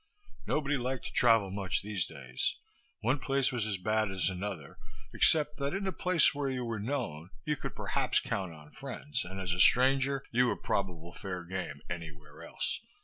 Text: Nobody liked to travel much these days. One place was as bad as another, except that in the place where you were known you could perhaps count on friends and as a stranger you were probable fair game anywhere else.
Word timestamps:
Nobody 0.47 0.77
liked 0.77 1.05
to 1.05 1.11
travel 1.13 1.51
much 1.51 1.83
these 1.83 2.05
days. 2.07 2.55
One 3.01 3.19
place 3.19 3.51
was 3.51 3.67
as 3.67 3.77
bad 3.77 4.09
as 4.09 4.29
another, 4.29 4.79
except 5.13 5.57
that 5.57 5.75
in 5.75 5.83
the 5.83 5.91
place 5.91 6.33
where 6.33 6.49
you 6.49 6.65
were 6.65 6.79
known 6.79 7.29
you 7.45 7.55
could 7.55 7.75
perhaps 7.75 8.19
count 8.19 8.51
on 8.51 8.71
friends 8.71 9.23
and 9.23 9.39
as 9.39 9.53
a 9.53 9.59
stranger 9.59 10.23
you 10.31 10.47
were 10.47 10.57
probable 10.57 11.13
fair 11.13 11.43
game 11.43 11.83
anywhere 11.87 12.43
else. 12.43 12.79